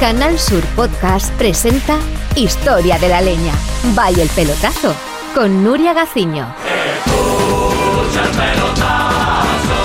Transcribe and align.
Canal 0.00 0.38
Sur 0.38 0.64
Podcast 0.76 1.30
presenta 1.34 1.98
Historia 2.34 2.98
de 2.98 3.10
la 3.10 3.20
Leña. 3.20 3.52
Vaya 3.94 4.22
el 4.22 4.30
pelotazo 4.30 4.94
con 5.34 5.62
Nuria 5.62 5.92
Gaciño. 5.92 6.54
Escucha 6.64 8.24
el 8.24 8.30
pelotazo, 8.30 9.76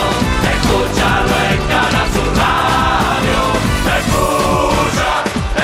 Radio. 2.33 3.41
Escucha, 3.97 5.11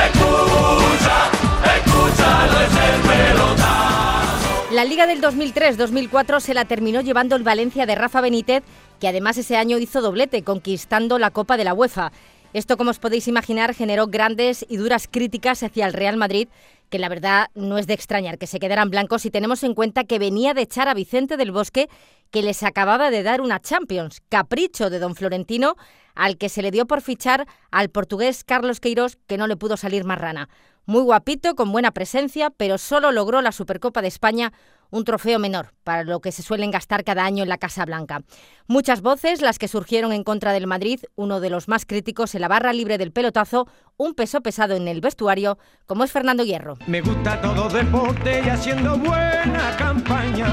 escucha, 0.06 1.31
escúchalo 1.78 2.60
es 2.60 2.76
el 2.76 3.02
pelotazo. 3.08 4.74
La 4.74 4.83
Liga 4.83 5.08
del 5.08 5.22
2003-2004 5.22 6.42
se 6.42 6.54
la 6.54 6.65
terminó 6.65 6.99
llevando 6.99 7.38
el 7.38 7.44
Valencia 7.44 7.86
de 7.86 7.96
Rafa 7.96 8.20
Benítez, 8.20 8.63
que 8.99 9.08
además 9.08 9.38
ese 9.38 9.56
año 9.56 9.78
hizo 9.78 10.02
doblete, 10.02 10.44
conquistando 10.44 11.18
la 11.20 11.31
Copa 11.31 11.56
de 11.56 11.63
la 11.63 11.74
UEFA. 11.74 12.12
Esto, 12.54 12.76
como 12.76 12.92
os 12.92 12.99
podéis 12.99 13.29
imaginar, 13.29 13.74
generó 13.74 14.08
grandes 14.08 14.65
y 14.67 14.76
duras 14.76 15.08
críticas 15.10 15.63
hacia 15.63 15.86
el 15.86 15.94
Real 15.94 16.17
Madrid, 16.17 16.49
que 16.89 16.99
la 16.99 17.08
verdad 17.08 17.48
no 17.55 17.77
es 17.77 17.88
de 17.88 17.94
extrañar 17.94 18.38
que 18.38 18.45
se 18.45 18.59
quedaran 18.59 18.89
blancos 18.89 19.21
si 19.21 19.31
tenemos 19.31 19.63
en 19.63 19.73
cuenta 19.73 20.03
que 20.03 20.20
venía 20.20 20.53
de 20.53 20.63
echar 20.63 20.89
a 20.89 20.94
Vicente 20.94 21.38
del 21.38 21.53
Bosque, 21.53 21.88
que 22.30 22.44
les 22.44 22.63
acababa 22.63 23.09
de 23.09 23.23
dar 23.23 23.39
una 23.39 23.61
Champions, 23.61 24.22
capricho 24.27 24.89
de 24.89 24.99
don 24.99 25.16
Florentino, 25.16 25.77
al 26.13 26.38
que 26.38 26.49
se 26.49 26.61
le 26.61 26.72
dio 26.72 26.85
por 26.85 27.02
fichar 27.02 27.48
al 27.72 27.89
portugués 27.89 28.44
Carlos 28.44 28.81
Queiroz, 28.81 29.17
que 29.27 29.38
no 29.38 29.47
le 29.47 29.55
pudo 29.55 29.77
salir 29.77 30.03
más 30.03 30.20
rana. 30.20 30.49
Muy 30.86 31.03
guapito, 31.03 31.55
con 31.55 31.72
buena 31.72 31.91
presencia, 31.91 32.49
pero 32.49 32.77
solo 32.77 33.13
logró 33.13 33.41
la 33.41 33.53
Supercopa 33.53 34.02
de 34.02 34.09
España, 34.09 34.52
un 34.91 35.04
trofeo 35.04 35.40
menor 35.40 35.73
para 35.84 36.04
lo 36.04 36.20
que 36.20 36.31
se 36.31 36.44
suelen 36.44 36.70
gastar 36.70 37.04
cada 37.04 37.26
año 37.26 37.44
en 37.44 37.50
la 37.50 37.58
Casa 37.58 37.86
Blanca. 37.86 38.22
Muchas 38.68 39.02
voces 39.02 39.41
las 39.41 39.58
que 39.58 39.67
surgieron 39.67 40.12
en 40.14 40.23
contra 40.23 40.54
del 40.54 40.67
Madrid, 40.67 41.00
uno 41.16 41.40
de 41.40 41.50
los 41.50 41.67
más 41.67 41.86
críticos 41.86 42.36
en 42.36 42.41
la 42.41 42.48
barra 42.48 42.73
libre 42.73 42.98
del 42.98 43.12
pelotazo, 43.12 43.67
un 43.98 44.14
peso 44.14 44.41
pesado 44.41 44.76
en 44.76 44.88
el 44.88 45.02
vestuario, 45.02 45.58
como 45.86 46.04
es 46.04 46.12
Fernando 46.12 46.44
Hierro. 46.44 46.77
Me 46.88 47.02
gusta 47.02 47.41
todo 47.41 47.70
deporte 47.70 48.42
y 48.45 48.50
haciendo 48.50 48.98
buena 48.98 49.75
campaña. 49.78 50.48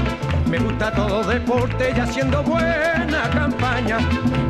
Me 0.47 0.57
gusta 0.57 0.91
todo 0.91 1.23
deporte 1.23 1.93
y 1.95 1.99
haciendo 1.99 2.41
buena 2.43 3.29
campaña. 3.29 3.99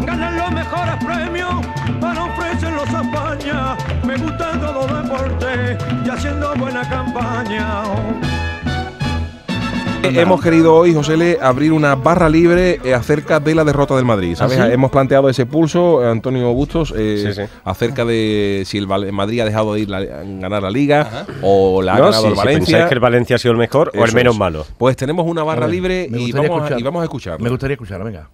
Ganan 0.06 0.38
los 0.38 0.52
mejores 0.52 0.96
premios 1.03 1.66
para 2.00 2.24
ofrecerlos 2.24 2.90
a 2.90 3.02
España. 3.02 3.78
Me 4.06 4.18
gusta 4.18 4.52
todo 4.59 4.88
deporte 4.88 5.78
y 6.06 6.09
haciendo 6.09 6.56
buena 6.56 6.88
campaña. 6.88 7.84
Eh, 10.02 10.22
Hemos 10.22 10.42
querido 10.42 10.75
hoy, 10.75 10.94
José 10.94 11.17
Le, 11.17 11.38
abrir 11.42 11.72
una 11.73 11.94
barra 11.95 12.30
libre 12.30 12.80
eh, 12.83 12.94
acerca 12.94 13.39
de 13.39 13.53
la 13.53 13.64
derrota 13.64 13.95
del 13.95 14.06
Madrid. 14.06 14.36
¿sabes? 14.36 14.58
¿Ah, 14.58 14.67
sí? 14.67 14.73
Hemos 14.73 14.91
planteado 14.91 15.30
ese 15.30 15.45
pulso, 15.45 16.02
Antonio 16.08 16.52
Bustos, 16.53 16.94
eh, 16.97 17.33
Sí, 17.33 17.33
sí. 17.45 17.50
acerca 17.66 18.06
de 18.06 18.64
si 18.66 18.78
el 18.78 18.88
Madrid 18.88 19.41
ha 19.41 19.45
dejado 19.45 19.73
de 19.73 19.81
ir 19.81 19.89
la- 19.89 20.03
ganar 20.03 20.64
la 20.64 20.69
Liga 20.72 21.25
o 21.41 21.81
la 21.81 21.94
ha 21.94 21.97
No, 21.97 22.06
ganado 22.06 22.22
si, 22.23 22.28
el 22.30 22.33
si 22.33 22.38
Valencia. 22.38 22.66
pensáis 22.78 22.88
que 22.89 22.94
el 22.95 23.00
Valencia 23.02 23.36
ha 23.36 23.39
sido 23.39 23.52
el 23.52 23.58
mejor 23.58 23.91
o 23.95 24.06
el 24.06 24.14
menos 24.14 24.33
es. 24.36 24.39
malo. 24.39 24.66
Pues 24.78 24.95
tenemos 24.95 25.25
una 25.28 25.44
barra 25.44 25.66
ver, 25.66 25.69
libre 25.75 26.08
y 26.09 26.31
vamos, 26.31 26.50
a, 26.52 26.56
escuchar. 26.56 26.80
y 26.80 26.84
vamos 26.84 27.02
a 27.02 27.03
escucharlo. 27.03 27.44
Me 27.44 27.50
gustaría 27.50 27.73
escuchar, 27.73 28.03
venga. 28.03 28.30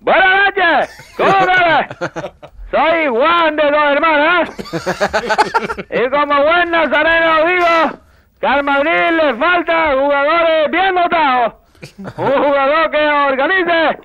Buenas 0.00 0.46
noches, 0.46 1.14
¿cómo 1.16 1.30
estás? 1.30 2.32
Soy 2.70 3.06
Juan 3.10 3.56
de 3.56 3.62
dos 3.62 3.84
hermanas. 3.92 4.50
Y 5.90 6.10
como 6.10 6.42
buen 6.42 6.70
nazareno 6.70 7.46
digo 7.46 8.00
que 8.40 8.46
al 8.46 8.62
Madrid 8.64 9.10
le 9.12 9.34
faltan 9.34 9.98
jugadores 9.98 10.70
bien 10.70 10.94
dotados. 10.94 11.54
Un 11.96 12.44
jugador 12.44 12.90
que 12.90 13.08
organice, 13.08 13.98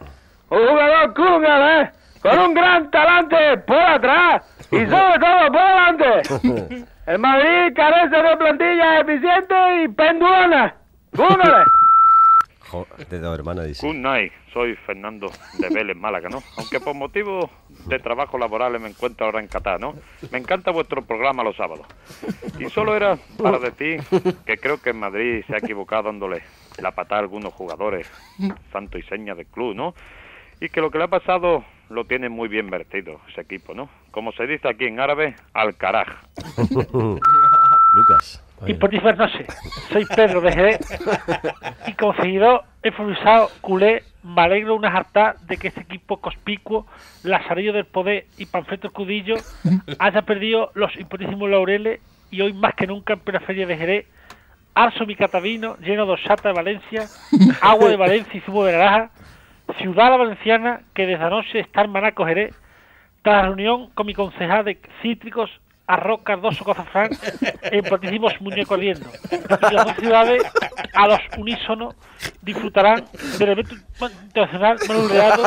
un 0.50 0.68
jugador 0.68 1.14
cúngale, 1.14 1.82
¿eh? 1.82 1.92
con 2.22 2.40
un 2.40 2.54
gran 2.54 2.92
talante 2.92 3.58
por 3.66 3.80
atrás 3.80 4.44
y 4.72 4.86
sobre 4.86 5.20
todo 5.20 5.52
por 5.52 5.62
delante. 5.62 6.86
El 7.08 7.20
Madrid 7.20 7.74
carece 7.76 8.22
de 8.22 8.38
plantilla 8.38 9.00
eficiente 9.00 9.84
y 9.84 9.88
pendulona. 9.90 10.76
¡Cúngale! 11.16 11.64
De 13.10 13.20
dos 13.20 13.38
hermanas 13.38 13.68
dice. 13.68 13.86
Good 13.86 13.96
night, 13.96 14.32
soy 14.54 14.76
Fernando 14.76 15.32
de 15.60 15.70
Vélez, 15.70 15.98
Málaga, 15.98 16.30
¿no? 16.30 16.42
Aunque 16.58 16.80
por 16.80 16.94
motivos 16.94 17.50
de 17.88 18.00
trabajo 18.00 18.38
laborales 18.38 18.82
me 18.82 18.90
encuentro 18.90 19.26
ahora 19.26 19.40
en 19.40 19.48
Qatar, 19.48 19.80
¿no? 19.80 19.94
Me 20.32 20.38
encanta 20.38 20.72
vuestro 20.72 21.02
programa 21.04 21.44
los 21.44 21.56
sábados. 21.56 21.86
Y 22.60 22.70
solo 22.70 22.96
era 22.96 23.18
para 23.38 23.60
decir 23.60 24.02
que 24.46 24.58
creo 24.58 24.82
que 24.82 24.92
en 24.92 25.00
Madrid 25.00 25.44
se 25.48 25.56
ha 25.56 25.58
equivocado 25.58 26.04
dándole 26.04 26.44
la 26.82 26.92
patada 26.92 27.20
a 27.20 27.24
algunos 27.24 27.54
jugadores, 27.54 28.10
santo 28.72 28.98
y 28.98 29.04
seña 29.04 29.36
del 29.36 29.48
club, 29.48 29.76
¿no? 29.76 29.94
Y 30.60 30.70
que 30.70 30.80
lo 30.80 30.92
que 30.92 30.98
le 30.98 31.06
ha 31.06 31.10
pasado 31.10 31.66
lo 31.90 32.06
tiene 32.06 32.30
muy 32.30 32.48
bien 32.48 32.70
vertido 32.70 33.20
ese 33.30 33.42
equipo, 33.42 33.74
¿no? 33.74 33.90
Como 34.12 34.32
se 34.32 34.48
dice 34.48 34.70
aquí 34.70 34.86
en 34.86 35.00
árabe, 35.00 35.36
al 35.54 35.76
caraj. 35.76 36.08
Lucas. 37.94 38.44
Y 38.68 38.74
divertirse, 38.74 39.46
soy 39.92 40.06
Pedro 40.06 40.42
de 40.42 40.52
Jerez. 40.52 40.80
Y 41.88 41.94
como 41.94 42.14
seguidor 42.16 42.64
expulsado 42.84 43.50
culé 43.62 44.04
me 44.24 44.42
alegro 44.42 44.76
una 44.76 44.90
harta 44.90 45.36
de 45.48 45.58
que 45.58 45.70
este 45.70 45.82
equipo 45.82 46.18
conspicuo, 46.18 46.86
Lazarillo 47.24 47.74
del 47.74 47.86
Poder 47.86 48.26
y 48.38 48.46
Panfleto 48.46 48.92
Cudillo 48.92 49.36
haya 50.00 50.22
perdido 50.22 50.72
los 50.76 50.96
importantísimos 50.96 51.50
laureles 51.50 52.02
y 52.30 52.42
hoy 52.42 52.54
más 52.54 52.76
que 52.76 52.88
nunca 52.88 53.14
en 53.14 53.20
plena 53.20 53.40
feria 53.40 53.66
de 53.66 53.78
Jerez 53.78 54.06
arso 54.74 55.06
mi 55.06 55.16
catavino 55.16 55.78
lleno 55.78 56.06
de 56.06 56.14
osata 56.14 56.50
de 56.50 56.56
Valencia, 56.56 57.08
agua 57.62 57.90
de 57.90 57.98
Valencia 57.98 58.38
y 58.38 58.42
zumo 58.42 58.64
de 58.64 58.74
naranja, 58.74 59.12
ciudad 59.80 60.18
valenciana 60.18 60.82
que 60.94 61.06
desde 61.06 61.24
anoche 61.24 61.60
está 61.60 61.82
en 61.82 61.92
Manaco 61.92 62.26
Jerez, 62.26 62.56
tras 63.22 63.46
reunión 63.46 63.90
con 63.92 64.08
mi 64.08 64.14
concejal 64.14 64.66
de 64.66 64.80
cítricos, 65.02 65.50
arroz 65.88 66.22
cardoso 66.24 66.64
con 66.64 66.74
azafrán, 66.74 67.10
en 67.64 67.84
platísimos 67.84 68.40
muñecos 68.42 68.78
ardiendo. 68.78 69.10
Y 69.32 69.74
las 69.74 69.86
dos 69.86 69.96
ciudades, 69.98 70.44
a 70.94 71.08
los 71.08 71.20
unísonos, 71.38 71.96
disfrutarán 72.42 73.06
del 73.38 73.50
evento 73.50 73.76
internacional 74.24 74.78
manuleado 74.88 75.44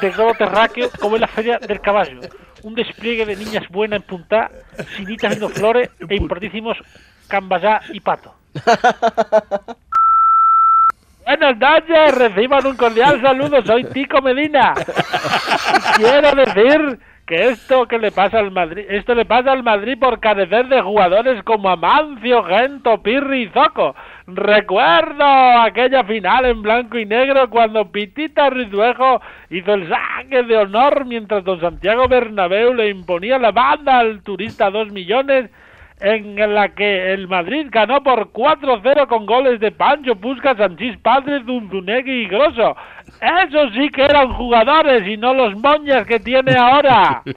de 0.00 0.10
globo 0.10 0.34
terráqueo 0.34 0.90
como 1.00 1.16
es 1.16 1.20
la 1.20 1.28
Feria 1.28 1.58
del 1.58 1.80
Caballo. 1.80 2.20
Un 2.62 2.74
despliegue 2.74 3.24
de 3.24 3.36
niñas 3.36 3.64
buenas 3.70 4.00
en 4.00 4.06
punta, 4.06 4.50
sinitas 4.96 5.30
viendo 5.30 5.48
flores 5.48 5.90
e 5.98 6.14
importantísimos 6.14 6.76
cambayá 7.28 7.80
y 7.92 8.00
pato. 8.00 8.34
Buenas 11.24 11.56
noches, 11.58 12.14
reciban 12.16 12.66
un 12.66 12.76
cordial 12.76 13.22
saludo, 13.22 13.62
soy 13.64 13.84
Tico 13.84 14.20
Medina. 14.20 14.74
Quiero 15.96 16.34
decir 16.34 16.98
que 17.30 17.50
esto 17.50 17.86
que 17.86 17.96
le 17.98 18.10
pasa 18.10 18.40
al 18.40 18.50
Madrid, 18.50 18.84
esto 18.88 19.14
le 19.14 19.24
pasa 19.24 19.52
al 19.52 19.62
Madrid 19.62 19.96
por 20.00 20.18
carecer 20.18 20.66
de 20.66 20.82
jugadores 20.82 21.40
como 21.44 21.70
Amancio, 21.70 22.42
Gento, 22.42 23.00
Pirri 23.04 23.42
y 23.42 23.48
Zoco. 23.50 23.94
Recuerdo 24.26 25.24
aquella 25.24 26.02
final 26.02 26.46
en 26.46 26.60
blanco 26.60 26.98
y 26.98 27.06
negro 27.06 27.48
cuando 27.48 27.92
Pitita 27.92 28.50
Rizuejo 28.50 29.22
hizo 29.48 29.74
el 29.74 29.88
saque 29.88 30.42
de 30.42 30.56
honor 30.56 31.04
mientras 31.04 31.44
don 31.44 31.60
Santiago 31.60 32.08
Bernabéu 32.08 32.74
le 32.74 32.88
imponía 32.88 33.38
la 33.38 33.52
banda 33.52 34.00
al 34.00 34.24
turista 34.24 34.68
dos 34.68 34.90
millones 34.90 35.50
en 36.00 36.54
la 36.54 36.70
que 36.70 37.12
el 37.12 37.28
Madrid 37.28 37.66
ganó 37.70 38.02
por 38.02 38.32
4-0 38.32 39.06
con 39.06 39.26
goles 39.26 39.60
de 39.60 39.70
Pancho, 39.70 40.16
Puskas, 40.16 40.56
Sanchís, 40.56 40.96
Padre, 40.98 41.42
Zunzunegui 41.44 42.22
y 42.22 42.28
Grosso. 42.28 42.74
Esos 43.20 43.72
sí 43.74 43.90
que 43.90 44.04
eran 44.04 44.32
jugadores 44.32 45.06
y 45.06 45.16
no 45.16 45.34
los 45.34 45.54
moñas 45.56 46.06
que 46.06 46.18
tiene 46.18 46.56
ahora. 46.56 47.22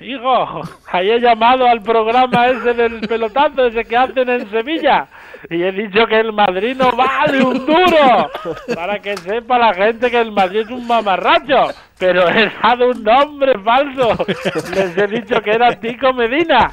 Hijo, 0.00 0.60
ahí 0.92 1.10
he 1.10 1.20
llamado 1.20 1.66
al 1.66 1.80
programa 1.82 2.48
ese 2.48 2.74
del 2.74 3.00
pelotazo, 3.00 3.66
ese 3.66 3.84
que 3.84 3.96
hacen 3.96 4.28
en 4.28 4.50
Sevilla. 4.50 5.06
Y 5.48 5.62
he 5.62 5.72
dicho 5.72 6.06
que 6.06 6.20
el 6.20 6.32
Madrid 6.32 6.76
no 6.76 6.92
vale 6.92 7.42
un 7.42 7.64
duro. 7.64 8.30
Para 8.74 8.98
que 8.98 9.16
sepa 9.16 9.58
la 9.58 9.72
gente 9.72 10.10
que 10.10 10.20
el 10.20 10.32
Madrid 10.32 10.60
es 10.60 10.70
un 10.70 10.86
mamarracho. 10.86 11.68
Pero 11.98 12.28
he 12.28 12.50
dado 12.62 12.90
un 12.90 13.04
nombre 13.04 13.56
falso. 13.60 14.26
Les 14.74 14.96
he 14.98 15.06
dicho 15.06 15.40
que 15.40 15.52
era 15.52 15.78
Tico 15.78 16.12
Medina. 16.12 16.72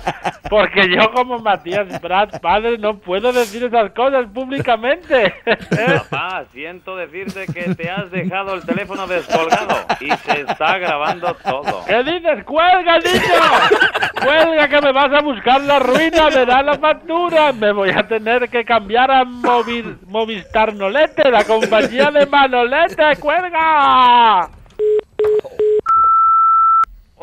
Porque 0.49 0.89
yo 0.89 1.11
como 1.13 1.37
Matías 1.39 2.01
Brad, 2.01 2.41
padre, 2.41 2.77
no 2.79 2.97
puedo 2.97 3.31
decir 3.31 3.63
esas 3.63 3.91
cosas 3.91 4.25
públicamente. 4.33 5.33
Papá, 6.09 6.43
siento 6.51 6.95
decirte 6.97 7.45
que 7.45 7.75
te 7.75 7.89
has 7.89 8.09
dejado 8.11 8.55
el 8.55 8.65
teléfono 8.65 9.05
descolgado 9.07 9.75
y 9.99 10.09
se 10.09 10.41
está 10.41 10.77
grabando 10.79 11.33
todo. 11.35 11.85
¿Qué 11.85 12.03
dices? 12.03 12.43
¡Cuelga, 12.43 12.97
niño! 12.97 14.25
¡Cuelga 14.25 14.67
que 14.67 14.81
me 14.81 14.91
vas 14.91 15.13
a 15.13 15.21
buscar 15.21 15.61
la 15.61 15.79
ruina! 15.79 16.29
¡Me 16.35 16.45
da 16.45 16.63
la 16.63 16.77
factura! 16.79 17.51
Me 17.53 17.71
voy 17.71 17.91
a 17.91 18.07
tener 18.07 18.49
que 18.49 18.65
cambiar 18.65 19.11
a 19.11 19.23
Movi- 19.23 19.97
Movistar 20.07 20.73
Nolete, 20.73 21.29
la 21.29 21.43
compañía 21.43 22.09
de 22.11 22.25
Manolete. 22.25 23.15
¡Cuelga! 23.19 24.49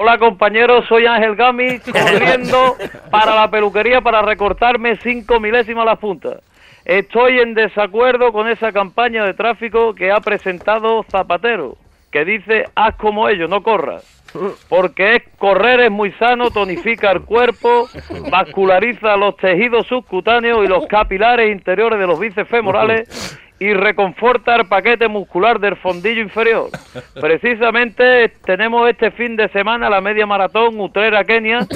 Hola 0.00 0.16
compañeros, 0.16 0.84
soy 0.88 1.06
Ángel 1.06 1.34
Gami, 1.34 1.80
corriendo 1.92 2.76
para 3.10 3.34
la 3.34 3.50
peluquería 3.50 4.00
para 4.00 4.22
recortarme 4.22 4.94
cinco 5.02 5.40
milésimas 5.40 5.84
la 5.84 5.96
punta. 5.96 6.38
Estoy 6.84 7.40
en 7.40 7.52
desacuerdo 7.54 8.32
con 8.32 8.48
esa 8.48 8.70
campaña 8.70 9.24
de 9.24 9.34
tráfico 9.34 9.96
que 9.96 10.12
ha 10.12 10.20
presentado 10.20 11.02
Zapatero, 11.10 11.76
que 12.12 12.24
dice 12.24 12.66
haz 12.76 12.94
como 12.94 13.28
ellos, 13.28 13.50
no 13.50 13.64
corras. 13.64 14.04
porque 14.68 15.16
es 15.16 15.22
correr 15.36 15.80
es 15.80 15.90
muy 15.90 16.12
sano, 16.12 16.52
tonifica 16.52 17.10
el 17.10 17.22
cuerpo, 17.22 17.88
vasculariza 18.30 19.16
los 19.16 19.36
tejidos 19.36 19.88
subcutáneos 19.88 20.64
y 20.64 20.68
los 20.68 20.86
capilares 20.86 21.50
interiores 21.50 21.98
de 21.98 22.06
los 22.06 22.20
bíceps 22.20 22.48
femorales 22.48 23.36
y 23.60 23.72
reconforta 23.72 24.56
el 24.56 24.66
paquete 24.66 25.08
muscular 25.08 25.58
del 25.58 25.76
fondillo 25.76 26.22
inferior. 26.22 26.70
Precisamente 27.20 28.28
tenemos 28.44 28.88
este 28.88 29.10
fin 29.10 29.36
de 29.36 29.48
semana 29.48 29.90
la 29.90 30.00
media 30.00 30.26
maratón 30.26 30.78
Utrera, 30.80 31.24
Kenia, 31.24 31.60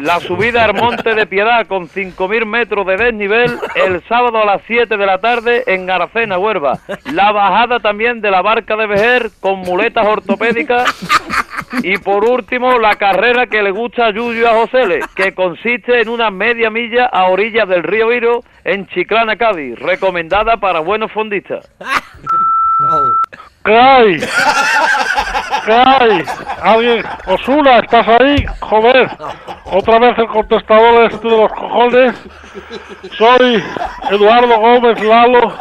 la 0.00 0.20
subida 0.20 0.64
al 0.64 0.74
Monte 0.74 1.14
de 1.14 1.26
Piedad 1.26 1.66
con 1.66 1.88
5.000 1.88 2.44
metros 2.44 2.86
de 2.86 2.96
desnivel 2.96 3.58
el 3.74 4.02
sábado 4.08 4.38
a 4.38 4.44
las 4.44 4.62
7 4.66 4.96
de 4.96 5.06
la 5.06 5.18
tarde 5.18 5.64
en 5.66 5.88
Aracena, 5.90 6.38
Huerva. 6.38 6.78
La 7.12 7.32
bajada 7.32 7.80
también 7.80 8.20
de 8.20 8.30
la 8.30 8.42
barca 8.42 8.76
de 8.76 8.86
Vejer 8.86 9.30
con 9.40 9.60
muletas 9.60 10.06
ortopédicas. 10.06 10.88
Y 11.82 11.98
por 11.98 12.24
último, 12.24 12.78
la 12.78 12.96
carrera 12.96 13.46
que 13.46 13.62
le 13.62 13.70
gusta 13.70 14.06
a 14.06 14.10
Yuyu 14.10 14.46
a 14.46 14.54
Josele, 14.54 15.00
que 15.14 15.34
consiste 15.34 16.00
en 16.00 16.08
una 16.08 16.30
media 16.30 16.70
milla 16.70 17.06
a 17.06 17.24
orillas 17.26 17.68
del 17.68 17.82
río 17.82 18.08
Viro 18.08 18.40
en 18.64 18.86
Chiclana, 18.88 19.36
Cádiz, 19.36 19.78
recomendada 19.78 20.56
para 20.56 20.80
buenos 20.80 21.12
fondistas. 21.12 21.70
¿Qué 23.64 23.76
hay? 23.76 24.18
¿Alguien? 26.62 27.04
Osuna, 27.26 27.80
¿estás 27.80 28.08
ahí? 28.08 28.46
Joder, 28.60 29.10
otra 29.66 29.98
vez 29.98 30.18
el 30.18 30.26
contestador 30.28 31.04
este 31.04 31.28
de 31.28 31.36
los 31.36 31.52
cojones. 31.52 32.14
Soy 33.18 33.62
Eduardo 34.10 34.58
Gómez 34.58 35.02
Lalo. 35.02 35.52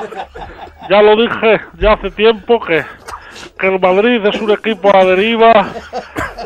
Ya 0.89 1.01
lo 1.01 1.15
dije 1.17 1.59
ya 1.79 1.93
hace 1.93 2.09
tiempo 2.11 2.61
que, 2.61 2.85
que 3.59 3.67
el 3.67 3.79
Madrid 3.79 4.25
es 4.25 4.41
un 4.41 4.51
equipo 4.51 4.95
a 4.95 5.05
deriva. 5.05 5.67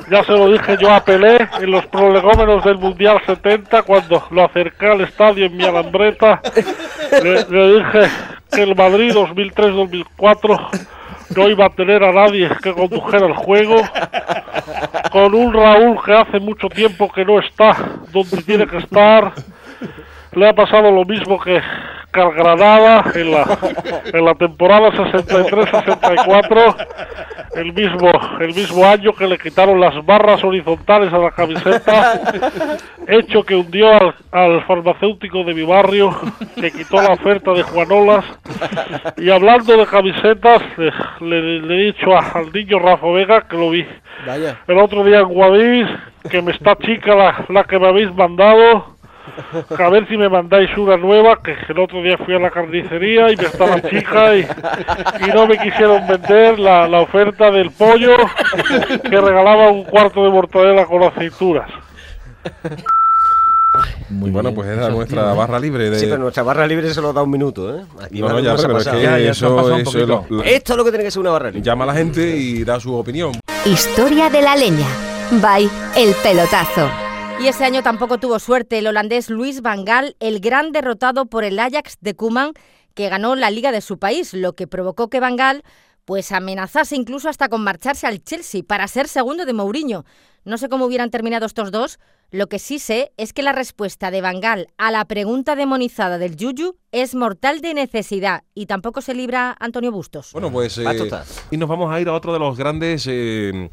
Ya 0.09 0.23
se 0.23 0.31
lo 0.31 0.51
dije 0.51 0.77
yo 0.79 0.93
a 0.93 1.03
Pelé 1.03 1.47
en 1.59 1.71
los 1.71 1.85
prolegómenos 1.87 2.63
del 2.63 2.77
Mundial 2.77 3.21
70 3.25 3.83
cuando 3.83 4.23
lo 4.31 4.45
acerqué 4.45 4.87
al 4.87 5.01
estadio 5.01 5.45
en 5.45 5.57
mi 5.57 5.63
alambreta. 5.63 6.41
Le, 7.23 7.45
le 7.49 7.77
dije 7.77 8.09
que 8.51 8.63
el 8.63 8.75
Madrid 8.75 9.13
2003-2004 9.13 10.69
no 11.35 11.49
iba 11.49 11.65
a 11.65 11.69
tener 11.69 12.03
a 12.03 12.11
nadie 12.11 12.49
que 12.61 12.73
condujera 12.73 13.27
el 13.27 13.33
juego. 13.33 13.81
Con 15.11 15.33
un 15.33 15.53
Raúl 15.53 15.97
que 16.03 16.13
hace 16.13 16.39
mucho 16.39 16.69
tiempo 16.69 17.11
que 17.11 17.25
no 17.25 17.39
está 17.39 17.75
donde 18.11 18.41
tiene 18.43 18.67
que 18.67 18.77
estar. 18.77 19.33
Le 20.33 20.47
ha 20.47 20.53
pasado 20.53 20.91
lo 20.91 21.03
mismo 21.05 21.39
que, 21.39 21.61
Granada 22.11 23.03
en 23.15 23.31
la, 23.31 23.57
en 24.13 24.25
la 24.25 24.35
temporada 24.35 24.89
63-64, 24.91 26.87
el 27.55 27.73
mismo, 27.73 28.11
el 28.39 28.53
mismo 28.53 28.85
año 28.85 29.13
que 29.13 29.27
le 29.27 29.37
quitaron 29.37 29.79
las 29.79 30.05
barras 30.05 30.43
horizontales 30.43 31.11
a 31.13 31.17
la 31.17 31.31
camiseta, 31.31 32.19
hecho 33.07 33.43
que 33.43 33.55
hundió 33.55 33.89
al, 33.91 34.13
al 34.31 34.63
farmacéutico 34.65 35.43
de 35.43 35.53
mi 35.53 35.63
barrio, 35.63 36.15
le 36.57 36.71
quitó 36.71 37.01
la 37.01 37.13
oferta 37.13 37.51
de 37.53 37.63
Juanolas. 37.63 38.25
Y 39.17 39.29
hablando 39.29 39.75
de 39.77 39.85
camisetas, 39.85 40.61
le, 41.21 41.59
le 41.61 41.75
he 41.75 41.85
dicho 41.93 42.15
a- 42.15 42.31
al 42.35 42.51
niño 42.51 42.79
Rafa 42.79 43.07
Vega 43.07 43.41
que 43.47 43.57
lo 43.57 43.69
vi 43.69 43.85
Vaya. 44.25 44.57
el 44.67 44.77
otro 44.77 45.03
día 45.03 45.19
en 45.19 45.27
Guadix, 45.29 45.89
que 46.29 46.41
me 46.41 46.51
está 46.51 46.75
chica 46.77 47.15
la, 47.15 47.45
la 47.49 47.63
que 47.63 47.79
me 47.79 47.87
habéis 47.87 48.13
mandado. 48.13 48.95
A 49.77 49.89
ver 49.89 50.07
si 50.07 50.17
me 50.17 50.29
mandáis 50.29 50.69
una 50.77 50.97
nueva, 50.97 51.39
que 51.43 51.55
el 51.69 51.79
otro 51.79 52.01
día 52.01 52.17
fui 52.17 52.33
a 52.35 52.39
la 52.39 52.49
carnicería 52.49 53.31
y 53.31 53.37
me 53.37 53.43
estaba 53.45 53.81
chica 53.81 54.35
y, 54.35 54.41
y 54.41 55.27
no 55.33 55.47
me 55.47 55.57
quisieron 55.57 56.05
vender 56.07 56.59
la, 56.59 56.87
la 56.87 57.01
oferta 57.01 57.49
del 57.51 57.71
pollo 57.71 58.15
que 59.03 59.21
regalaba 59.21 59.69
un 59.69 59.83
cuarto 59.85 60.23
de 60.23 60.29
mortadela 60.31 60.85
con 60.85 61.03
aceitunas. 61.03 61.69
Muy 64.09 64.29
bueno, 64.31 64.53
pues 64.53 64.67
era 64.67 64.89
nuestra 64.89 65.33
barra 65.33 65.57
libre 65.59 65.89
de. 65.89 65.97
Sí, 65.99 66.05
pero 66.05 66.17
nuestra 66.19 66.43
barra 66.43 66.67
libre 66.67 66.93
se 66.93 67.01
lo 67.01 67.13
da 67.13 67.23
un 67.23 67.29
minuto, 67.31 67.73
¿eh? 67.77 67.83
Aquí 68.03 68.19
No, 68.19 68.27
no, 68.27 68.33
más 68.35 68.43
ya, 68.43 68.55
pero 68.57 68.77
es 68.79 68.87
que 68.87 69.27
eso, 69.29 69.75
es 70.01 70.07
lo- 70.07 70.43
Esto 70.43 70.73
es 70.73 70.77
lo 70.77 70.83
que 70.83 70.91
tiene 70.91 71.05
que 71.05 71.11
ser 71.11 71.21
una 71.21 71.31
barra 71.31 71.47
libre. 71.49 71.61
Llama 71.61 71.85
a 71.85 71.87
la 71.87 71.93
gente 71.93 72.35
y 72.35 72.63
da 72.65 72.79
su 72.79 72.93
opinión. 72.93 73.31
Historia 73.65 74.29
de 74.29 74.41
la 74.41 74.55
leña. 74.57 74.87
By 75.41 75.69
El 75.95 76.13
Pelotazo. 76.21 76.89
Y 77.41 77.47
ese 77.47 77.65
año 77.65 77.81
tampoco 77.81 78.19
tuvo 78.19 78.37
suerte 78.37 78.77
el 78.77 78.85
holandés 78.85 79.31
Luis 79.31 79.63
Van 79.63 79.83
Gaal, 79.83 80.15
el 80.19 80.41
gran 80.41 80.71
derrotado 80.71 81.25
por 81.25 81.43
el 81.43 81.57
Ajax 81.57 81.97
de 81.99 82.15
Koeman, 82.15 82.51
que 82.93 83.09
ganó 83.09 83.35
la 83.35 83.49
liga 83.49 83.71
de 83.71 83.81
su 83.81 83.97
país, 83.97 84.35
lo 84.35 84.53
que 84.53 84.67
provocó 84.67 85.09
que 85.09 85.19
Van 85.19 85.37
Gaal 85.37 85.63
pues 86.05 86.31
amenazase 86.31 86.95
incluso 86.95 87.29
hasta 87.29 87.49
con 87.49 87.63
marcharse 87.63 88.05
al 88.05 88.23
Chelsea 88.23 88.61
para 88.61 88.87
ser 88.87 89.07
segundo 89.07 89.45
de 89.45 89.53
Mourinho. 89.53 90.05
No 90.45 90.59
sé 90.59 90.69
cómo 90.69 90.85
hubieran 90.85 91.09
terminado 91.09 91.47
estos 91.47 91.71
dos, 91.71 91.99
lo 92.29 92.45
que 92.47 92.59
sí 92.59 92.77
sé 92.77 93.11
es 93.17 93.33
que 93.33 93.41
la 93.41 93.53
respuesta 93.53 94.11
de 94.11 94.21
Van 94.21 94.39
Gaal 94.39 94.67
a 94.77 94.91
la 94.91 95.05
pregunta 95.05 95.55
demonizada 95.55 96.19
del 96.19 96.35
Yuyu 96.35 96.75
es 96.91 97.15
mortal 97.15 97.61
de 97.61 97.73
necesidad 97.73 98.43
y 98.53 98.67
tampoco 98.67 99.01
se 99.01 99.15
libra 99.15 99.55
Antonio 99.59 99.91
Bustos. 99.91 100.31
Bueno, 100.33 100.51
pues. 100.51 100.77
eh, 100.77 101.09
y 101.49 101.57
nos 101.57 101.67
vamos 101.67 101.91
a 101.91 101.99
ir 101.99 102.07
a 102.07 102.13
otro 102.13 102.33
de 102.33 102.39
los 102.39 102.55
grandes. 102.55 103.07
eh, 103.09 103.71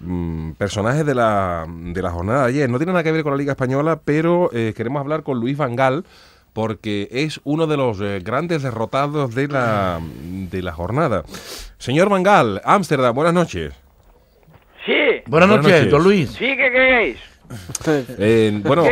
mm, 0.00 0.52
personajes 0.52 1.04
de 1.06 1.14
la, 1.14 1.66
de 1.68 2.02
la 2.02 2.10
jornada 2.10 2.42
de 2.42 2.48
ayer. 2.50 2.70
No 2.70 2.78
tiene 2.78 2.92
nada 2.92 3.02
que 3.04 3.12
ver 3.12 3.22
con 3.22 3.32
la 3.32 3.38
Liga 3.38 3.52
Española, 3.52 4.00
pero 4.04 4.50
eh, 4.52 4.72
queremos 4.76 5.00
hablar 5.00 5.22
con 5.22 5.38
Luis 5.40 5.56
Van 5.56 5.76
Gaal 5.76 6.04
porque 6.52 7.08
es 7.12 7.40
uno 7.44 7.66
de 7.68 7.76
los 7.76 8.00
eh, 8.00 8.18
grandes 8.24 8.62
derrotados 8.62 9.34
de 9.34 9.46
la, 9.48 10.00
de 10.22 10.62
la 10.62 10.72
jornada. 10.72 11.22
Señor 11.78 12.08
Van 12.08 12.22
Gaal, 12.24 12.60
Ámsterdam, 12.64 13.14
buenas 13.14 13.34
noches. 13.34 13.72
Sí, 14.84 14.92
Buenas 15.26 15.48
Buenas 15.48 15.48
noches, 15.50 15.72
noches. 15.72 15.90
don 15.92 16.02
Luis. 16.02 16.30
sí, 16.30 16.46
¿qué 16.56 16.70
queréis? 16.72 17.18
Eh, 18.18 18.60
bueno, 18.62 18.84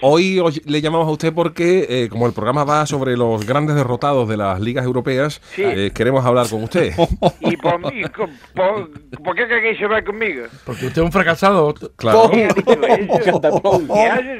hoy 0.00 0.38
os- 0.40 0.64
le 0.66 0.80
llamamos 0.80 1.06
a 1.06 1.10
usted 1.10 1.32
porque, 1.32 1.86
eh, 1.88 2.08
como 2.08 2.26
el 2.26 2.32
programa 2.32 2.64
va 2.64 2.86
sobre 2.86 3.16
los 3.16 3.46
grandes 3.46 3.76
derrotados 3.76 4.28
de 4.28 4.36
las 4.36 4.58
ligas 4.60 4.84
europeas, 4.84 5.40
Sí. 5.54 5.62
eh, 5.64 5.90
queremos 5.94 6.24
hablar 6.24 6.48
con 6.48 6.62
usted. 6.64 6.92
¿Y 7.40 7.56
por 7.56 7.78
mí? 7.78 8.02
co- 8.14 8.28
¿Por, 8.54 8.90
por 9.22 9.36
qué 9.36 9.46
queréis 9.46 9.80
hablar 9.82 10.02
conmigo? 10.04 10.44
Porque 10.64 10.86
usted 10.86 11.02
es 11.02 11.04
un 11.06 11.12
fracasado. 11.12 11.74
Claro. 11.96 12.30
¿Qué 12.30 12.44
haces, 12.46 12.64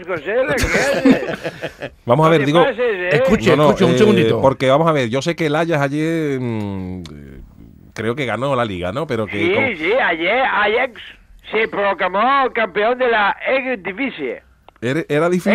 José? 0.06 0.35
¿Qué 0.35 0.55
haces? 0.55 1.93
Vamos 2.06 2.26
a 2.26 2.31
ver, 2.31 2.44
digo. 2.47 2.62
pases, 2.65 2.79
¿eh? 2.81 3.08
Escuche, 3.12 3.50
No, 3.50 3.56
no, 3.56 3.69
escuche, 3.70 3.85
un 3.85 3.99
segundito. 3.99 4.41
Porque 4.41 4.69
vamos 4.69 4.88
a 4.88 4.93
ver, 4.93 5.08
yo 5.08 5.23
sé 5.23 5.37
que 5.37 5.47
el 5.47 5.55
Ajax 5.55 5.81
ayer 5.82 6.41
mm, 6.41 7.03
creo 7.94 8.15
que 8.15 8.25
ganó 8.26 8.56
la 8.56 8.65
liga, 8.65 8.93
¿no? 8.93 9.06
Pero 9.06 9.26
que 9.26 9.38
Sí, 9.47 9.53
como- 9.55 9.67
sí, 9.69 9.93
ayer 10.03 10.38
Ajax 10.41 11.00
se 11.50 11.69
proclamó 11.69 12.50
campeón 12.53 12.99
de 12.99 13.09
la 13.09 13.37
Eredivisie. 13.46 14.43
era, 14.81 15.03
era 15.08 15.29
difícil. 15.29 15.53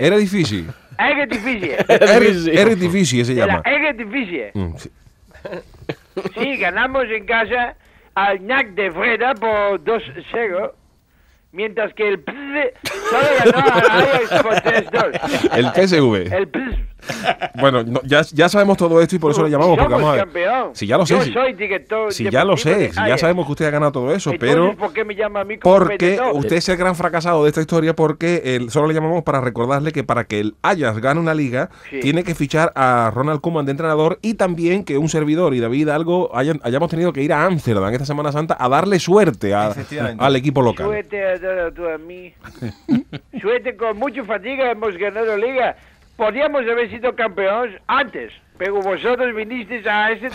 Era 0.00 0.16
difícil. 0.16 0.70
Era 0.98 1.26
difícil. 1.26 1.76
Eredivisie. 1.88 2.76
Difícil 2.76 3.24
se 3.24 3.34
De 3.34 3.40
la 3.40 3.46
llama. 3.46 3.62
Eredivisie. 3.64 4.50
Mm, 4.54 4.76
sí. 4.76 4.90
Sí, 6.34 6.56
ganamos 6.58 7.04
en 7.04 7.24
casa 7.24 7.76
al 8.14 8.46
NAC 8.46 8.74
de 8.74 8.90
Freda 8.90 9.34
por 9.34 9.82
2-0. 9.82 10.72
Mientras 11.52 11.92
que 11.94 12.08
el 12.08 12.18
PSV 12.18 12.72
solo 13.10 13.26
ganó 13.44 13.58
al 13.72 13.90
Ajax 13.90 14.42
por 14.42 14.54
3-2. 14.54 15.56
El 15.56 15.66
PSV. 15.66 16.32
El 16.32 16.46
PSV. 16.46 16.89
Bueno, 17.54 17.82
no, 17.82 18.00
ya, 18.04 18.22
ya 18.32 18.48
sabemos 18.48 18.76
todo 18.76 19.00
esto 19.00 19.16
y 19.16 19.18
por 19.18 19.30
eso 19.32 19.42
le 19.42 19.50
llamamos. 19.50 19.78
Porque 19.78 19.92
vamos 19.94 20.10
a 20.18 20.24
ver. 20.24 20.28
Si 20.74 20.86
ya 20.86 20.96
lo 20.98 21.06
sé. 21.06 21.14
Yo 21.14 21.22
si- 21.22 21.32
soy 21.32 21.52
director 21.54 22.12
Si 22.12 22.28
ya 22.30 22.44
lo 22.44 22.56
sé, 22.56 22.90
si 22.92 22.96
ya 23.06 23.18
sabemos 23.18 23.46
que 23.46 23.52
usted 23.52 23.66
ha 23.66 23.70
ganado 23.70 23.92
todo 23.92 24.12
eso, 24.12 24.32
pero 24.38 24.76
¿por 24.76 24.92
qué 24.92 25.04
me 25.04 25.14
llama 25.14 25.40
a 25.40 25.44
mí 25.44 25.58
como 25.58 25.76
porque 25.78 26.18
usted 26.32 26.56
es 26.56 26.68
el 26.68 26.76
gran 26.76 26.94
fracasado 26.96 27.42
de 27.44 27.48
esta 27.48 27.60
historia 27.60 27.94
porque 27.94 28.60
solo 28.68 28.86
le 28.88 28.94
llamamos 28.94 29.22
para 29.22 29.40
recordarle 29.40 29.92
que 29.92 30.04
para 30.04 30.24
que 30.24 30.40
el 30.40 30.54
Ajax 30.62 30.98
gane 31.00 31.20
una 31.20 31.34
liga 31.34 31.70
Sí. 31.90 32.00
tiene 32.00 32.24
que 32.24 32.34
fichar 32.34 32.72
a 32.74 33.10
Ronald 33.14 33.40
Koeman 33.40 33.64
de 33.66 33.72
entrenador 33.72 34.18
y 34.22 34.34
también 34.34 34.84
que 34.84 34.98
un 34.98 35.08
servidor 35.08 35.54
y 35.54 35.60
David 35.60 35.88
algo 35.88 36.30
hayan, 36.36 36.60
hayamos 36.62 36.90
tenido 36.90 37.12
que 37.12 37.22
ir 37.22 37.32
a 37.32 37.44
Ámsterdam 37.44 37.92
esta 37.92 38.04
Semana 38.06 38.32
Santa 38.32 38.56
a 38.58 38.68
darle 38.68 38.98
suerte 38.98 39.54
a- 39.54 39.74
al 40.18 40.36
equipo 40.36 40.62
local. 40.62 40.86
Suerte 40.86 41.20
dado 41.40 41.72
tú 41.72 41.88
a 41.88 41.98
mí. 41.98 42.32
Suerte 43.40 43.76
con 43.76 43.96
mucha 43.98 44.24
fatiga 44.24 44.70
hemos 44.70 44.96
ganado 44.96 45.36
liga. 45.36 45.76
Podríamos 46.20 46.60
haber 46.70 46.90
sido 46.90 47.16
campeones 47.16 47.80
antes, 47.86 48.30
pero 48.58 48.74
vosotros 48.74 49.34
vinisteis 49.34 49.86
a 49.86 50.12
este 50.12 50.28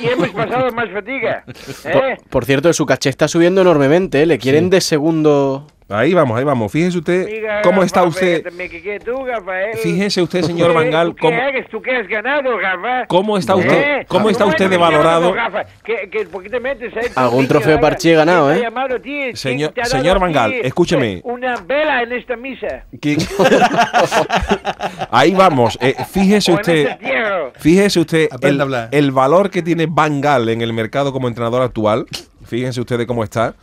y 0.00 0.06
hemos 0.06 0.28
pasado 0.30 0.70
más 0.70 0.88
fatiga. 0.90 1.42
¿Eh? 1.86 2.16
Por 2.30 2.44
cierto, 2.44 2.72
su 2.72 2.86
caché 2.86 3.10
está 3.10 3.26
subiendo 3.26 3.62
enormemente, 3.62 4.22
¿eh? 4.22 4.26
Le 4.26 4.38
quieren 4.38 4.70
de 4.70 4.80
segundo... 4.80 5.66
Ahí 5.86 6.14
vamos, 6.14 6.38
ahí 6.38 6.44
vamos. 6.44 6.72
Fíjese 6.72 6.96
usted 6.96 7.28
cómo 7.62 7.82
está 7.82 8.04
usted. 8.04 8.42
Fíjese 9.82 10.22
usted, 10.22 10.42
señor 10.42 10.68
¿Tú 10.68 10.72
qué- 10.72 10.78
Van 10.78 10.90
Gaal, 10.90 11.08
¿Tú 11.08 11.14
qué 11.16 11.20
cómo- 11.20 11.36
eres? 11.38 11.68
¿Tú 11.68 11.82
qué 11.82 11.96
has 11.96 12.08
ganado, 12.08 12.58
Rafa? 12.58 13.06
¿Cómo 13.06 13.36
está 13.36 13.54
usted- 13.54 14.00
¿Eh? 14.00 14.06
cómo 14.08 14.30
está 14.30 14.44
¿Cómo 14.44 14.52
usted 14.54 14.70
de 14.70 14.78
valorado? 14.78 15.34
Rafa? 15.34 15.64
¿Que, 15.84 16.08
que, 16.10 16.24
¿Por 16.24 16.42
qué 16.42 16.48
te 16.48 16.58
metes 16.58 16.96
ahí? 16.96 17.08
Algún 17.14 17.46
trofeo? 17.46 17.78
Parche 17.80 18.12
he 18.12 18.16
ganado, 18.16 18.46
¿Quién 18.46 18.64
¿eh? 18.64 18.66
Señor- 19.34 19.74
señor 19.84 20.18
ti 20.32 20.60
escúcheme. 20.62 21.20
Una 21.22 21.56
vela 21.56 22.02
en 22.02 22.12
esta 22.12 22.34
misa. 22.36 22.84
Ahí 25.10 25.34
vamos. 25.34 25.78
eh, 25.82 25.94
fíjese 26.10 26.52
usted. 26.52 26.88
este. 27.00 27.52
Fíjese 27.60 28.00
usted 28.00 28.28
el, 28.40 28.58
el 28.90 29.10
valor 29.12 29.50
que 29.50 29.62
tiene 29.62 29.86
Van 29.88 30.20
Gaal 30.20 30.48
en 30.48 30.62
el 30.62 30.72
mercado 30.72 31.12
como 31.12 31.28
entrenador 31.28 31.62
actual. 31.62 32.06
Fíjense 32.46 32.80
ustedes 32.80 33.06
cómo 33.06 33.22
está. 33.22 33.54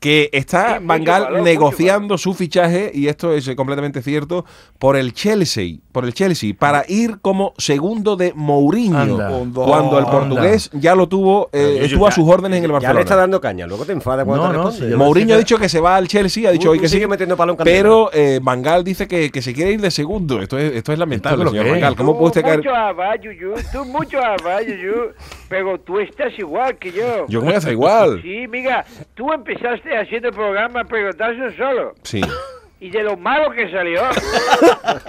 Que 0.00 0.28
está 0.32 0.78
Sí, 0.78 0.84
Bangal 0.86 1.22
valor, 1.24 1.42
negociando 1.42 2.18
su 2.18 2.34
fichaje, 2.34 2.90
y 2.92 3.08
esto 3.08 3.32
es 3.32 3.48
completamente 3.56 4.02
cierto, 4.02 4.44
por 4.78 4.96
el 4.96 5.12
Chelsea, 5.14 5.78
por 5.90 6.04
el 6.04 6.12
Chelsea, 6.12 6.52
para 6.58 6.84
ir 6.86 7.18
como 7.22 7.54
segundo 7.56 8.14
de 8.16 8.32
Mourinho, 8.34 8.96
Anda. 8.98 9.28
cuando 9.54 9.98
el 9.98 10.04
Anda. 10.04 10.10
portugués 10.10 10.70
ya 10.74 10.94
lo 10.94 11.08
tuvo, 11.08 11.48
eh, 11.52 11.78
estuvo 11.82 12.06
a 12.06 12.10
sus 12.12 12.28
órdenes 12.28 12.58
en 12.58 12.64
el 12.64 12.70
Ya 12.70 12.72
Barcelona. 12.74 12.98
le 12.98 13.02
está 13.04 13.16
dando 13.16 13.40
caña, 13.40 13.66
luego 13.66 13.84
te 13.86 13.92
enfada 13.92 14.24
cuando 14.24 14.44
No, 14.44 14.50
te 14.52 14.56
no, 14.58 14.64
responde. 14.66 14.90
sí, 14.92 14.96
Mourinho 14.96 15.34
ha 15.34 15.38
dicho 15.38 15.56
que 15.58 15.68
se 15.68 15.80
va 15.80 15.96
al 15.96 16.08
Chelsea, 16.08 16.48
ha 16.48 16.52
dicho 16.52 16.70
hoy 16.70 16.78
que 16.78 16.84
tú 16.84 16.88
sí, 16.90 16.94
sigue 16.96 17.08
metiendo 17.08 17.36
palo 17.36 17.52
en 17.52 17.58
pero 17.64 18.10
eh, 18.12 18.38
Bangal 18.42 18.84
dice 18.84 19.08
que, 19.08 19.30
que 19.30 19.40
se 19.42 19.54
quiere 19.54 19.72
ir 19.72 19.80
de 19.80 19.90
segundo. 19.90 20.40
Esto 20.42 20.58
es, 20.58 20.74
esto 20.74 20.92
es 20.92 20.98
lamentable, 20.98 21.38
¿Esto 21.42 21.50
señor 21.50 21.66
es? 21.66 21.72
Bangal. 21.72 21.96
¿Cómo 21.96 22.12
puede 22.18 22.26
usted 22.26 22.42
caer? 22.42 22.58
mucho 22.58 22.74
abajo, 22.74 23.14
Yuyu, 23.22 23.54
tú 23.72 23.84
mucho 23.86 24.18
abajo, 24.18 24.60
Yuyu, 24.66 25.12
pero 25.48 25.78
tú 25.80 25.98
estás 26.00 26.38
igual 26.38 26.76
que 26.76 26.92
yo. 26.92 27.26
Yo 27.28 27.40
voy 27.40 27.54
a 27.54 27.58
hacer 27.58 27.72
igual. 27.72 28.20
Sí, 28.22 28.46
mira, 28.48 28.84
tú 29.14 29.32
empezaste 29.32 29.85
haciendo 29.94 30.28
el 30.28 30.34
programa 30.34 30.84
pero 30.84 31.10
estás 31.10 31.36
solo. 31.56 31.94
Sí. 32.02 32.20
Y 32.78 32.90
de 32.90 33.02
lo 33.02 33.16
malo 33.16 33.50
que 33.52 33.70
salió, 33.70 34.02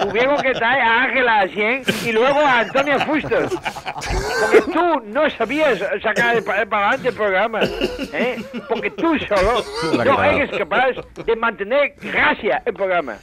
tuvieron 0.00 0.40
que 0.40 0.52
traer 0.52 0.80
a 0.80 1.02
Ángela 1.02 1.40
a 1.40 1.48
100 1.48 1.82
y 2.06 2.12
luego 2.12 2.40
a 2.40 2.60
Antonio 2.60 2.98
Fustos. 3.00 3.52
Porque 4.40 4.72
tú 4.72 5.00
no 5.04 5.28
sabías 5.30 5.78
sacar 6.02 6.42
para 6.42 6.62
adelante 6.62 7.08
el 7.08 7.14
programa. 7.14 7.60
¿eh? 8.14 8.42
Porque 8.70 8.90
tú 8.92 9.18
solo 9.18 9.62
La 9.96 10.04
no 10.06 10.24
eres 10.24 10.50
capaz 10.56 10.92
de 11.26 11.36
mantener 11.36 11.92
gracia 12.00 12.62
el 12.64 12.72
programa. 12.72 13.18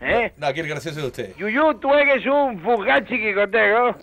¿eh? 0.00 0.32
No, 0.38 0.46
aquí 0.46 0.60
el 0.60 0.68
gracioso 0.68 1.00
de 1.00 1.06
usted. 1.08 1.36
Yuyu, 1.36 1.74
tú 1.74 1.92
eres 1.92 2.24
un 2.24 2.60
fugaz 2.60 3.04
chiquicotero 3.04 3.94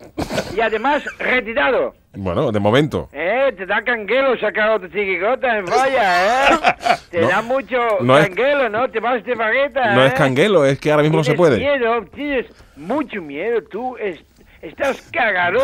y 0.56 0.62
además 0.62 1.04
retirado. 1.18 1.96
Bueno, 2.14 2.52
de 2.52 2.60
momento. 2.60 3.08
Eh, 3.14 3.54
te 3.56 3.66
da 3.68 3.84
canguelo 3.84 4.38
sacar 4.40 4.72
otra 4.72 4.90
chiquicota 4.90 5.58
en 5.60 5.68
falla, 5.68 6.50
¿eh? 6.50 6.58
Te 7.12 7.22
No, 7.22 7.28
da 7.28 7.42
mucho 7.44 7.78
no 8.02 8.18
es- 8.18 8.28
canguelo, 8.28 8.68
¿no? 8.70 8.90
Te 8.90 9.00
vas 9.00 9.24
de 9.24 9.36
bagueta, 9.36 9.94
No 9.94 10.04
¿eh? 10.04 10.08
es 10.08 10.14
canguelo, 10.14 10.66
es 10.66 10.80
que 10.80 10.92
ahora 10.92 11.04
mismo 11.04 11.18
no 11.18 11.24
se 11.24 11.34
Tienes 11.36 11.38
puede. 11.38 11.60
miedo, 11.60 12.06
tienes 12.14 12.46
mucho 12.76 13.22
miedo. 13.22 13.62
Tú 13.70 13.96
es- 13.98 14.20
estás 14.62 15.02
cagado 15.12 15.60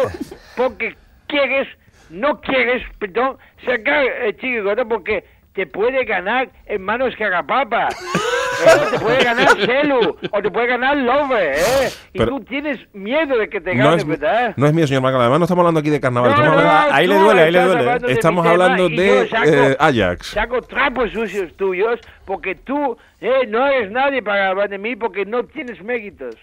porque 0.56 0.96
quieres, 1.28 1.68
no 2.12 2.40
quieres, 2.42 2.84
perdón, 3.00 3.38
sacar 3.66 4.04
eh, 4.06 4.36
chiquicota 4.40 4.86
porque 4.86 5.24
te 5.56 5.66
puede 5.66 6.06
ganar 6.06 6.50
hermanos 6.66 7.16
Carapapa. 7.18 7.88
¿eh? 7.90 8.68
Te 8.92 9.00
puede 9.00 9.24
ganar 9.24 9.48
Celu 9.66 10.18
o 10.32 10.42
te 10.42 10.50
puede 10.52 10.68
ganar 10.68 10.96
Love, 10.98 11.32
¿eh? 11.40 11.90
Y 12.14 12.20
Pero- 12.20 12.32
tú 12.32 12.44
tienes 12.46 12.80
miedo 12.94 13.38
de 13.38 13.50
que 13.50 13.60
te 13.60 13.74
No 13.76 13.86
gane, 13.86 13.98
es, 13.98 14.06
¿verdad? 14.08 14.54
no 14.56 14.68
es 14.68 14.74
mío, 14.74 14.88
señor 14.88 15.02
Bangal. 15.04 15.22
Además, 15.22 15.40
no 15.40 15.46
estamos 15.46 15.62
hablando 15.64 15.80
aquí 15.82 15.90
de 15.90 16.00
carnaval. 16.00 16.32
No, 16.32 16.36
estamos 16.38 16.62
no, 16.64 16.70
hablando, 16.70 16.94
ahí 16.96 17.08
le 17.08 17.16
duele, 17.18 17.42
ahí 17.42 17.52
le 17.52 17.62
duele. 17.64 18.12
estamos 18.14 18.46
hablando 18.46 18.90
de 18.90 19.28
saco- 19.30 19.50
eh, 19.50 19.76
Ajax. 19.80 20.28
Saco 20.28 20.62
trapos 20.62 21.12
sucios 21.12 21.54
tuyos 21.58 22.00
porque 22.26 22.56
tú 22.56 22.98
eh, 23.20 23.46
no 23.48 23.66
eres 23.68 23.92
nadie 23.92 24.22
para 24.22 24.50
hablar 24.50 24.70
de 24.70 24.78
mí 24.78 24.96
porque 24.96 25.26
no 25.26 25.44
tienes 25.44 25.82
méritos. 25.84 26.36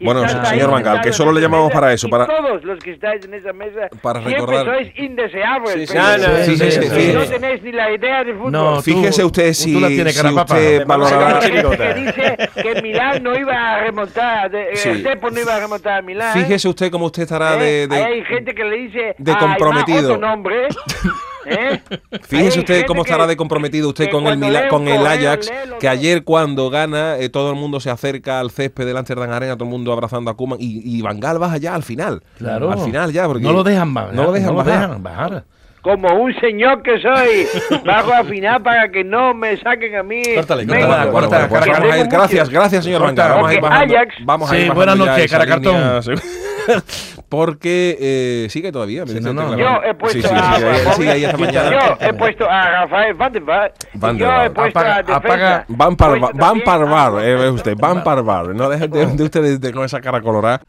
Bueno, 0.00 0.26
señor 0.46 0.70
Bangal, 0.70 1.00
que 1.00 1.12
solo 1.12 1.32
le 1.32 1.40
llamamos 1.40 1.72
para 1.72 1.92
eso, 1.92 2.08
para- 2.08 2.26
todos 2.26 2.64
los 2.64 2.78
que 2.78 2.92
estáis 2.92 3.24
en 3.24 3.34
esa 3.34 3.52
mesa 3.52 3.88
Para 4.02 4.20
recordar- 4.20 4.64
sois 4.64 4.90
indeseables. 4.96 5.72
Sí, 5.74 5.86
sí, 5.86 5.94
pero- 5.94 6.36
sí, 6.44 6.56
sí, 6.56 6.56
sí, 6.56 6.70
sí, 6.70 6.88
sí, 6.88 6.96
y 7.00 7.06
sí. 7.06 7.12
no 7.12 7.24
tenéis 7.24 7.62
ni 7.62 7.72
la 7.72 7.90
idea 7.92 8.24
de 8.24 8.34
fútbol. 8.34 8.52
No, 8.52 8.76
tú- 8.76 8.82
Fíjese 8.82 9.24
usted 9.24 9.48
tú 9.48 9.54
si, 9.54 9.80
la 9.80 9.88
tienes, 9.88 10.14
si 10.14 10.22
Carapapa. 10.22 10.54
usted 10.54 10.78
Te 10.78 10.84
vamos 10.84 11.12
a 11.12 11.16
valorará... 11.16 11.40
que 11.40 11.94
dice 12.00 12.36
que 12.62 12.82
Milán 12.82 13.22
no 13.22 13.36
iba 13.38 13.74
a 13.74 13.80
remontar, 13.80 14.50
de, 14.50 14.76
Sí. 14.76 14.88
el 14.88 15.02
Tepo 15.02 15.30
no 15.30 15.40
iba 15.40 15.56
a 15.56 15.60
remontar 15.60 15.98
a 15.98 16.02
Milán. 16.02 16.32
Fíjese 16.32 16.68
usted 16.68 16.90
cómo 16.90 17.06
usted 17.06 17.22
estará 17.22 17.56
de... 17.56 17.82
¿eh? 17.84 17.86
de- 17.88 18.02
Hay 18.04 18.24
gente 18.24 18.54
que 18.54 18.64
le 18.64 18.76
dice 18.76 19.14
de 19.18 19.32
a 19.32 19.38
comprometido. 19.38 19.98
Aymar 19.98 20.12
otro 20.16 20.26
nombre. 20.28 20.68
¿eh? 21.50 21.80
Fíjese 22.22 22.60
usted 22.60 22.84
cómo 22.86 23.02
estará 23.02 23.26
de 23.26 23.36
comprometido 23.36 23.88
usted 23.88 24.10
con 24.10 24.26
el 24.26 24.38
Mila- 24.38 24.68
con 24.68 24.86
el 24.88 25.06
Ajax, 25.06 25.50
que 25.80 25.88
ayer 25.88 26.24
cuando 26.24 26.70
gana 26.70 27.16
eh, 27.18 27.28
todo 27.28 27.50
el 27.50 27.56
mundo 27.56 27.80
se 27.80 27.90
acerca 27.90 28.40
al 28.40 28.50
césped 28.50 28.86
del 28.86 28.96
Amsterdam 28.96 29.30
Arena, 29.32 29.54
todo 29.54 29.64
el 29.64 29.70
mundo 29.70 29.92
abrazando 29.92 30.30
a 30.30 30.36
Koeman 30.36 30.58
y, 30.60 30.80
y 30.84 31.02
Van 31.02 31.20
Gaal 31.20 31.38
baja 31.38 31.56
ya 31.58 31.74
al 31.74 31.82
final. 31.82 32.22
Claro. 32.38 32.70
Al 32.70 32.78
final 32.80 33.12
ya, 33.12 33.26
porque 33.26 33.42
No 33.42 33.52
lo 33.52 33.62
dejan 33.64 33.92
bajar. 33.92 34.14
No 34.14 34.24
lo 34.24 34.32
dejan 34.32 34.54
bajar. 34.56 34.80
dejan 34.88 35.02
bajar. 35.02 35.44
Como 35.82 36.08
un 36.12 36.34
señor 36.40 36.82
que 36.82 37.00
soy, 37.00 37.46
bajo 37.86 38.12
a 38.12 38.22
final 38.24 38.62
para 38.62 38.90
que 38.90 39.02
no 39.02 39.32
me 39.32 39.56
saquen 39.56 39.96
a 39.96 40.02
mí. 40.02 40.20
Córtale, 40.34 40.66
córtale, 40.66 41.48
ir. 41.48 42.04
tengo 42.04 42.10
Gracias, 42.10 42.50
gracias, 42.50 42.84
señor. 42.84 43.14
Gaal. 43.14 43.30
Vamos 43.32 43.48
a 43.50 43.54
ir 43.54 43.60
bajando, 43.62 43.94
Ajax- 43.94 44.14
vamos 44.24 44.50
a 44.52 44.58
ir 44.58 44.64
Sí, 44.66 44.70
buenas 44.74 44.96
noches, 44.98 45.32
línea. 45.32 46.00
Porque 47.30 47.96
eh, 48.00 48.46
sigue 48.50 48.72
todavía. 48.72 49.04
me 49.04 49.12
Sí, 49.12 49.18
dice 49.18 49.32
no, 49.32 49.42
no. 49.52 49.56
Yo 49.56 49.80
he 49.84 49.94
puesto 49.94 50.20
Sí, 50.20 50.28
sí, 50.28 50.34
a, 50.36 50.56
sí, 50.56 50.62
él 50.64 50.92
sigue 50.94 51.10
ahí 51.12 51.24
esta 51.24 51.38
mañana. 51.38 51.70
Yo 51.70 52.06
he 52.06 52.12
puesto 52.12 52.50
a 52.50 52.70
Rafael 52.82 53.14
Van 53.14 53.32
der 53.32 53.42
Vaart. 53.42 53.74
Van 53.94 54.18
der 54.18 54.26
Yo 54.28 54.42
he 54.42 54.50
puesto 54.50 54.78
Apaga- 54.80 54.96
a 54.96 55.02
defensa. 55.02 55.16
apaga- 55.16 55.64
Van 55.68 55.96
par, 55.96 56.18
puesto 56.18 56.36
van 56.38 56.60
par 56.62 56.86
bar, 56.88 57.24
eh, 57.24 57.36
ve 57.36 57.50
usted, 57.50 57.74
van 57.78 58.02
par 58.02 58.22
bar. 58.24 58.48
No 58.54 58.68
deje 58.68 58.88
de, 58.88 59.06
de 59.06 59.22
usted 59.22 59.42
de- 59.42 59.58
de- 59.58 59.72
con 59.72 59.84
esa 59.84 60.00
cara 60.00 60.20
colorada. 60.20 60.60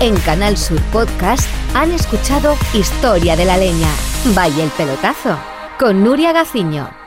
En 0.00 0.16
Canal 0.20 0.56
Sur 0.56 0.80
Podcast 0.92 1.48
han 1.74 1.90
escuchado 1.92 2.54
Historia 2.74 3.36
de 3.36 3.44
la 3.44 3.56
Leña. 3.56 3.88
Vaya 4.34 4.64
el 4.64 4.70
pelotazo. 4.70 5.36
Con 5.78 6.04
Nuria 6.04 6.32
Gaciño. 6.32 7.03